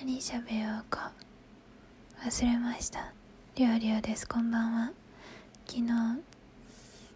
[0.00, 1.12] 何喋ろうか。
[2.24, 3.12] 忘れました。
[3.54, 4.26] りょうりょうです。
[4.26, 4.92] こんばんは。
[5.66, 5.82] 昨日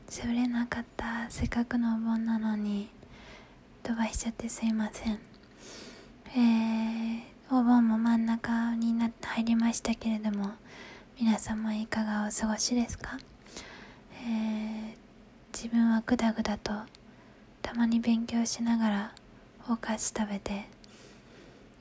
[0.06, 1.30] 喋れなかった。
[1.30, 2.90] せっかくのお盆なのに。
[3.82, 5.18] 飛ばしちゃってすいません。
[6.36, 10.50] えー、お盆も真ん中にな入りましたけれども。
[11.18, 13.18] 皆様いかがお過ごしですか？
[14.26, 14.94] えー、
[15.54, 16.70] 自分はグダグダと。
[17.62, 19.14] たまに勉強しながら
[19.70, 20.73] お菓子食べて。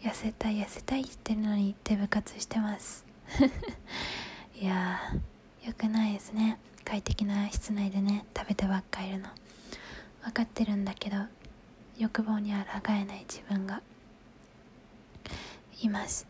[0.04, 3.06] 痩せたい痩せたい言ってるのにって部活してます。
[4.60, 6.60] いやーよくないですね。
[6.84, 9.30] 快適な室内でね食べてばっかいるの。
[10.24, 11.18] 分かってるんだけど
[11.98, 12.58] 欲望に抗
[12.92, 13.82] えない自分が。
[15.82, 16.28] います。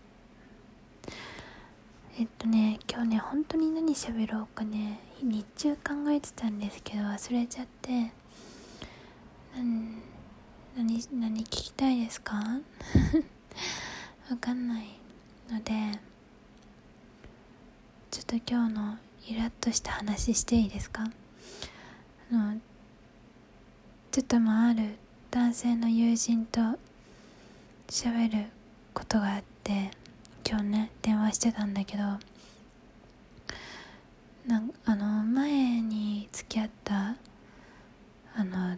[2.18, 5.00] えっとね今日ね本当に何喋ろうかね。
[5.22, 8.12] 日中考えてたんですけど忘れちゃって。
[9.56, 10.02] 何
[11.12, 12.40] 何聞きたいですか？
[14.30, 15.00] わかんない
[15.50, 15.74] ので
[18.12, 18.98] ちょっと今日の
[19.28, 21.04] イラッとした話していいですか？
[22.32, 22.60] あの
[24.12, 24.96] ちょっともある
[25.32, 26.62] 男性の友人と
[27.88, 28.46] 喋る
[28.94, 29.92] ことがあって
[30.48, 32.04] 今日ね電話してたんだけど
[34.46, 37.16] なんあの前に付き合った
[38.36, 38.78] あの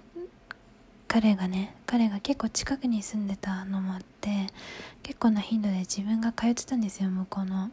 [1.08, 4.45] 彼がね彼が結構近くに住んでたのもあって
[5.04, 7.10] 結構な頻度で自分が通ってたんですよ。
[7.10, 7.70] 向こうの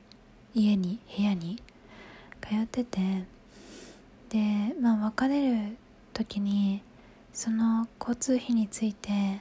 [0.55, 1.62] 家に部屋に。
[2.41, 3.24] 通ってて。
[4.28, 5.77] でまあ別れる
[6.14, 6.83] 時に
[7.34, 9.41] その交通費について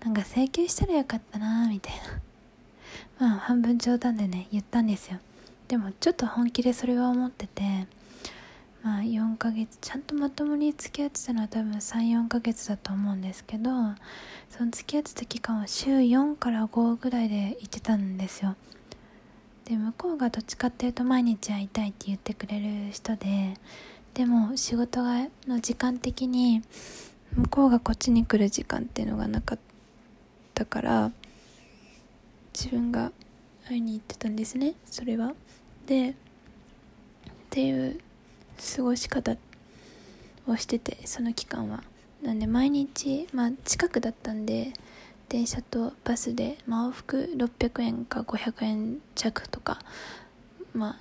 [0.00, 2.02] なんか請求したらよかったなみたいな。
[3.28, 5.18] まあ半分冗談でね言ったんですよ。
[5.68, 7.86] でもちょっと本気でそれは思ってて
[8.86, 13.68] まあ4ヶ月ちゃんとまともに付き合ってたのは多分34ヶ月だと思うんですけど
[14.48, 18.54] その付き合ってた期間は週4から5ぐらいで行ってたんですよ。
[19.64, 23.54] で向こうがどっちかっていうと毎日会いたいって言ってくれる人で
[24.14, 26.62] でも仕事がの時間的に
[27.34, 29.58] 向こうがこっちに来る時間っていうのがなかっ
[30.54, 31.10] たから
[32.54, 33.10] 自分が
[33.68, 35.34] 会いに行ってたんですねそれは。
[35.86, 36.14] でっ
[37.50, 37.98] ていう
[38.76, 39.36] 過ごし方
[40.46, 41.82] をしててその期間は。
[42.22, 44.72] なんで毎日まあ近くだったんで
[45.28, 49.78] 電車とバスで、まあ、往復600円か500円弱とか
[50.72, 50.96] まあ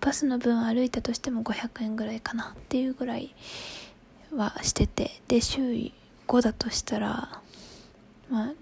[0.00, 3.34] バスの分歩いたとしても500円ぐらいかなっていうぐらい
[4.34, 5.60] はしててで週
[6.28, 7.40] 5だとしたら
[8.28, 8.52] まあ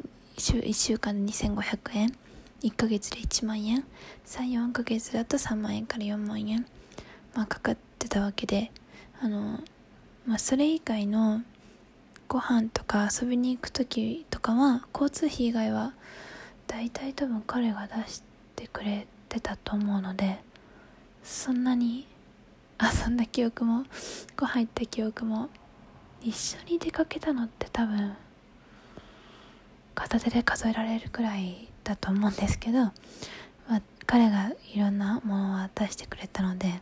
[0.41, 2.17] 週1週間で2500円。
[2.63, 3.85] 1ヶ月で1万円。
[4.27, 6.67] 34ヶ月だと3万円から4万円。
[7.35, 8.71] まあ、かかってたわけで
[9.21, 9.61] あの、
[10.27, 11.43] まあ、それ以外の
[12.29, 15.95] ご飯とか遊びに行く時とかは交通費以外は
[16.67, 18.23] 大体多分彼が出し
[18.55, 20.39] てくれてたと思うので
[21.25, 22.07] そんなに
[22.81, 23.85] 遊んだ記憶も
[24.37, 25.49] ご飯行った記憶も
[26.23, 28.15] 一緒に出かけたのって多分
[29.95, 32.93] 片手で数えられるくらいだと思うんですけど、ま
[33.77, 36.81] あ、彼がいろんなものを出してくれたので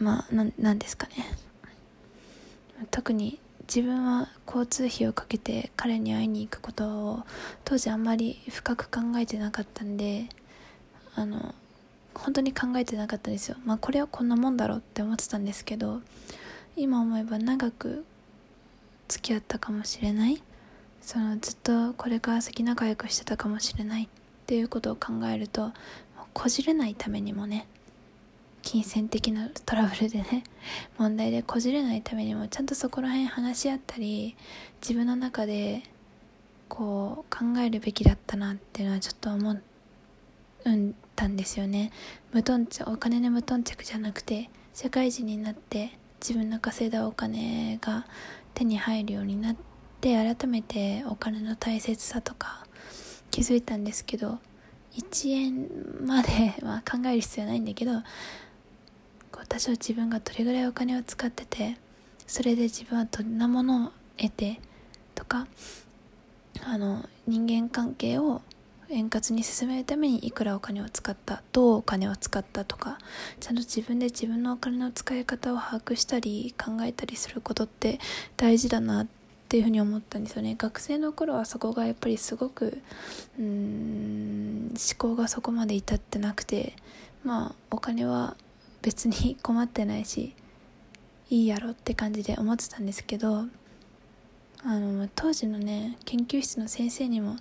[0.00, 1.14] まあなんですかね。
[2.90, 3.38] 特に
[3.72, 7.22] 自分は交通費をかけて彼に会いに行くことを
[7.64, 10.28] 当時あんまり深く考えてなかったんで
[11.14, 11.54] あの
[12.14, 13.56] 本当に考えてなかったですよ。
[13.64, 16.00] まあこれはこんなもんだろうって思ってたんですけど
[16.74, 18.04] 今思えば長く
[19.06, 20.42] 付き合ったかもしれない。
[21.02, 24.08] そのずっとこれから先仲良くしてたかもしれないっ
[24.46, 25.72] ていうことを考えると
[26.32, 27.66] こじれないためにもね
[28.62, 30.44] 金銭的なトラブルでね
[30.98, 34.36] 問題でこじれないためにもちゃんとそこら辺話し合ったり
[34.80, 35.82] 自分の中で
[36.68, 39.60] こう考えるべきだったなっていうのはちょっと思っ
[41.16, 41.90] たんですよね。
[42.32, 48.06] 無頓着お金の無頓着じゃなくて社会人になって自分の稼いだお金が
[48.54, 49.56] 手に入るようになっ
[50.00, 52.64] て改めてお金の大切さとか
[53.30, 54.38] 気づいたんですけど
[54.96, 57.92] 1円までは考える必要ないんだけど
[59.40, 61.76] 私は自分がどれぐらいお金を使ってて
[62.26, 64.60] それで自分はどんなものを得て
[65.14, 65.46] とか
[66.62, 68.42] あの人間関係を
[68.90, 72.98] 円滑に進めるためにいくらお金を使ったどうお金を使ったとか
[73.38, 77.98] ちゃんと自分で自分のお金の使い方を把握したり考えたりすることって
[78.36, 79.06] 大事だなっ
[79.48, 80.54] ていうふうに思ったんですよね。
[80.56, 82.80] 学生の頃はそこがやっぱりすごく
[83.38, 86.74] うーん思考がそこまで至ってなくて
[87.24, 88.36] まあお金は
[88.82, 90.34] 別に困ってないし
[91.28, 93.44] いいやろって感じで思ってたんですけど
[94.62, 97.36] あの当時のね研究室の先生にも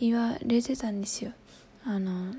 [0.00, 1.32] 言われてたんですよ。
[1.84, 2.34] あの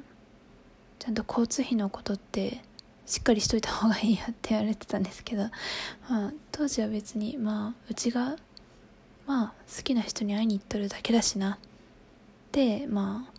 [0.99, 2.61] ちゃんと交通費のことって
[3.05, 5.43] しっかりしといた方がいいやって言われてたんですけど、
[6.09, 8.35] まあ、当時は別にまあうちが
[9.25, 11.57] まあ好きな人に会いに行っとるだけだしなっ
[12.51, 13.33] てまあ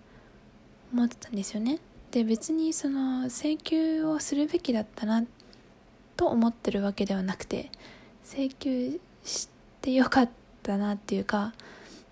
[0.92, 1.78] 思ってたんですよね。
[2.12, 5.24] で別にその請求をするべきだったな
[6.14, 7.70] と思ってるわけではなくて
[8.22, 9.48] 請求し
[9.80, 10.30] てよかっ
[10.62, 11.54] たなっていうか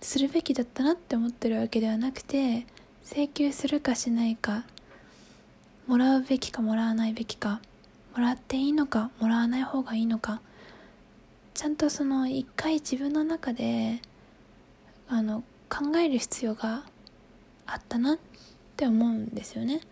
[0.00, 2.66] するべきだったなって思ってるわけではなくて
[3.04, 4.64] 請求するかしないか
[5.86, 7.60] もらうべきかもらわないべきか
[8.16, 10.40] もらっていいのかもらわない方がいいのか
[11.52, 14.00] ちゃんとその一回自分の中で
[15.10, 16.84] あの考える必要が
[17.66, 18.18] あったなっ
[18.78, 19.82] て思うんですよね。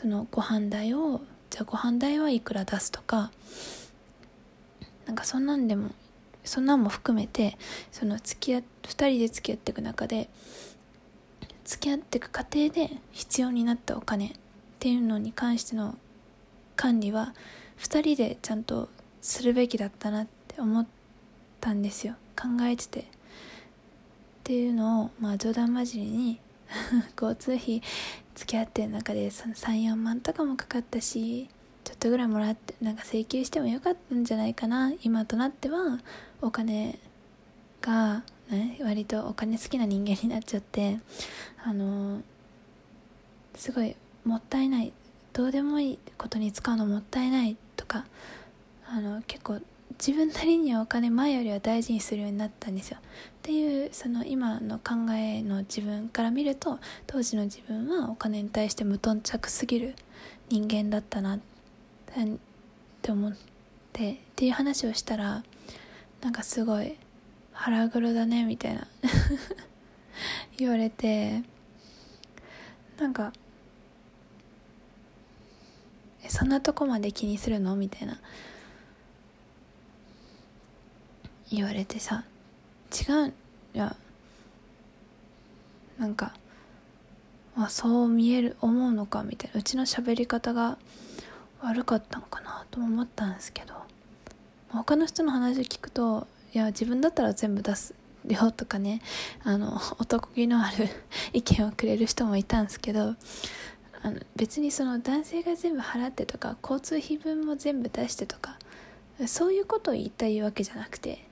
[0.00, 3.32] そのご飯代をじゃあご飯代はいくら出すとか
[5.06, 5.90] なんかそんなんでも
[6.44, 7.58] そんなんも含めて
[7.90, 8.62] その付き合2
[9.10, 10.30] 人で付き合っていく中で
[11.64, 14.30] 付き合っていく過程で必要になったお金っ
[14.78, 15.98] ていうのに関しての
[16.76, 17.34] 管理は
[17.80, 18.88] 2人でちゃんと
[19.20, 20.86] するべきだったなって思っ
[21.60, 22.14] たんですよ。
[22.40, 23.04] 考えててっ
[24.44, 26.40] ていうのをまあ冗談交じりに
[27.20, 27.82] 交通費
[28.34, 31.48] 付き合ってる中で34万とかもかかったし
[31.84, 34.92] ちょっとぐらいもらってなんか請求してもよかったんじゃないかな。
[35.02, 35.98] 今となっては
[36.42, 36.98] お金
[37.80, 40.98] が、ね、割とお金好きな人間になっちゃって
[41.64, 42.20] あの
[43.54, 44.92] すごいもったいない。
[45.32, 48.04] どうでもいいことに使うのもったいないとか
[48.86, 49.60] あの結構
[49.98, 52.98] 自分なりにはお金前よりは大事にするようになったんですよ。
[53.00, 53.02] っ
[53.42, 59.96] ていうその今の考えの自分から見ると当時の自分はお金に対して無頓着すぎる
[60.48, 61.40] 人間だったなっ
[63.02, 63.36] て思っ
[63.92, 65.42] てっていう話をしたら
[66.20, 66.96] なんかすごい
[67.52, 68.86] 腹黒だねみたいな
[70.58, 71.42] 言われて
[72.98, 73.32] なんか
[76.28, 77.74] そんなとこまで気にするの？
[77.74, 78.18] みたいな。
[81.50, 82.24] 言われてさ
[82.92, 83.34] 違う
[83.74, 83.96] いや。
[85.98, 86.34] なんか
[87.56, 89.58] まあそう見える思うのかみたいな。
[89.58, 90.78] うちの喋り方が
[91.60, 93.74] 悪かったのかなと思ったんですけど。
[94.70, 97.94] 他の人の話を聞くといや自分だったら全部出す
[98.26, 99.00] よとかね。
[99.42, 100.88] あの男気のある
[101.32, 103.14] 意見をくれる人もいたんですけど
[104.02, 108.58] あの別にその男性が全部払ってとか交通費分も全部出してとか
[109.26, 111.26] そういうことを言いたいわけじゃなくて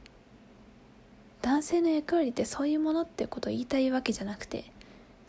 [1.46, 4.64] 男性の役割ってそういうものってことを言いたいわけじゃなくて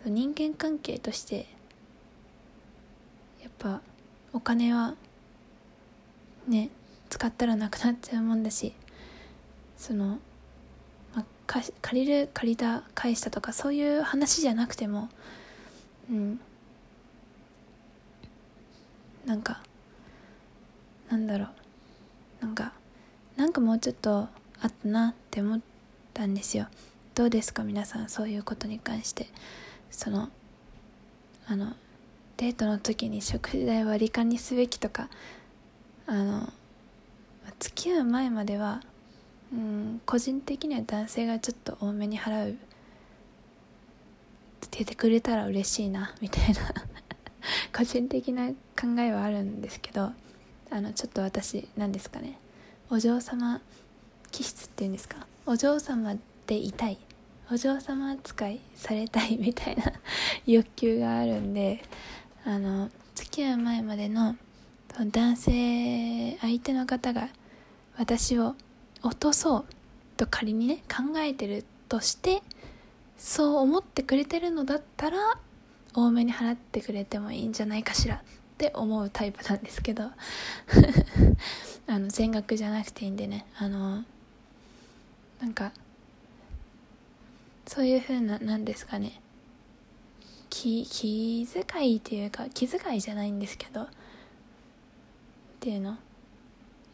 [0.03, 1.45] 人間関係として
[3.39, 3.81] やっぱ
[4.33, 4.95] お金は
[6.47, 6.71] ね
[7.09, 8.73] 使ったらなくなっちゃうもんだし
[9.77, 10.17] その、
[11.15, 11.71] まあ、借
[12.03, 15.09] りる借りた返したとかそういう話じゃなくても
[16.09, 16.39] うん。
[19.27, 19.61] なんか
[21.11, 21.45] なんだろ
[22.41, 22.45] う。
[22.45, 22.73] なんか
[23.35, 24.27] なんかもうちょっと
[24.61, 25.76] あったなって思って
[26.17, 26.67] たんですよ。
[27.13, 27.63] どうですか？
[27.63, 29.27] 皆さんそういうことに関して。
[29.91, 30.29] その
[31.47, 31.73] あの
[32.37, 35.09] デートの時に食事代割り勘にすべきとか
[36.07, 36.53] あの
[37.59, 38.81] 付き合う前までは
[39.53, 42.51] うん個人的には男性がちょっと多めに払う。
[42.51, 42.53] っ
[44.69, 46.59] て言ってくれたら嬉しいなみたいな。
[47.75, 48.55] 個人的な考
[48.99, 50.11] えはあるんですけど
[50.69, 52.37] あのちょっと私何ですかね。
[52.89, 53.61] お嬢様
[54.31, 55.25] 気質っていうんですか？
[55.49, 56.99] お嬢様でいたい。
[57.49, 59.93] お嬢様扱いされたいみたいな
[60.45, 61.81] 欲求があるんで
[62.43, 64.35] あの付き合う前までの
[64.99, 67.29] 男性相手の方が
[67.97, 68.55] 私を
[69.01, 69.65] 落とそう
[70.17, 72.41] と仮にね考えてるとして
[73.17, 75.17] そう思ってくれてるのだったら
[75.93, 78.19] 多めに払ってくれてもいいんじゃないかしらっ
[78.57, 80.03] て思うタイプなんですけど。
[81.89, 84.03] あの全額じゃなくていいんでねあの
[85.39, 85.71] なんか
[87.65, 89.21] そういう風ななんですかね。
[90.49, 93.87] 気気遣いっていうか気遣いじゃないんですけどっ
[95.59, 95.97] ていうの。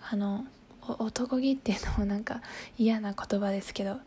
[0.05, 0.45] あの
[0.81, 2.41] 男気っていうのも なんか
[2.77, 3.99] 嫌な言葉ですけど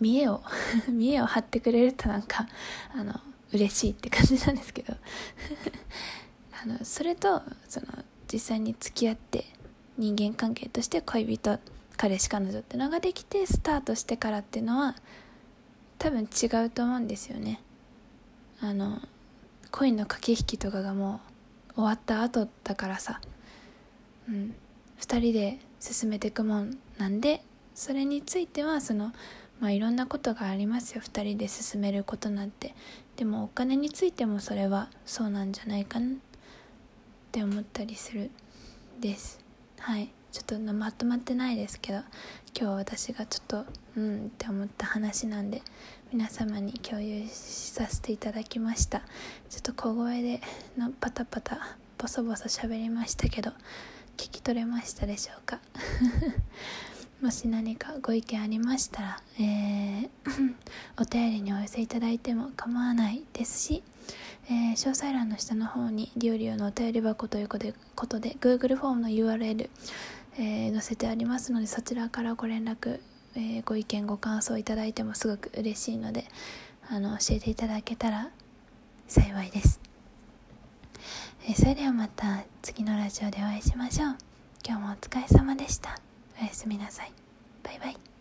[0.00, 0.42] 見栄を
[0.88, 2.46] 見栄を張ってくれるとなんか
[2.94, 3.18] あの
[3.52, 4.94] 嬉しいって感じなんですけど。
[6.60, 7.86] あのそれとその
[8.30, 9.46] 実際に付き合って
[9.96, 11.60] 人間関係として恋人
[11.98, 14.94] 彼氏彼女ってのができてスタートしてからっていうのは
[15.98, 17.60] 多分違うと思うんですよね。
[18.60, 19.00] あの
[19.72, 21.20] 恋の駆け引きとかがも
[21.72, 23.20] う終わった後だからさ。
[24.28, 24.54] うん。
[25.00, 29.12] 2人で進めていくもんなんでそれについてはその
[29.60, 31.02] まあいろんなことがありますよ。
[31.02, 32.74] 2人で進めることなんて。
[33.16, 36.10] でもお金についてもそれはそうなんじゃないかなっ
[37.32, 38.30] て思ったりする
[39.00, 39.40] です。
[39.80, 40.12] はい。
[40.32, 41.98] ちょっとまとまってないですけど
[42.58, 43.64] 今日私がちょっと
[43.96, 45.62] うんって思った話なんで
[46.12, 49.00] 皆様に共有させていただきました。
[49.50, 50.40] ちょっと小声で
[50.76, 53.50] のパタパタボソボソ喋りましたけど
[54.16, 55.60] 聞き取れましたでしょうか？
[57.20, 60.08] もし何かご意見ありましたら、えー、
[61.00, 63.82] お便りにお寄せいただいても構わないですし、
[64.48, 69.68] えー、詳細欄の下の方にリオリオのお便り箱ということで Google フォームの URL、
[70.38, 73.00] えー、載せてありますのでそちらからご連絡、
[73.36, 76.24] えご意見ご感想いただいてもすごく嬉しいので
[76.88, 78.30] あの教えていただけたら
[79.06, 79.80] 幸いです、
[81.48, 84.16] えそれではまた次のラジオでお会いしましょう。
[84.66, 85.98] 今日もお疲れ様でした。
[86.40, 87.12] おやすみなさい。
[87.62, 88.17] バイバイ。